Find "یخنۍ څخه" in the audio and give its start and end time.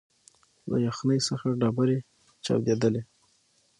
0.87-1.47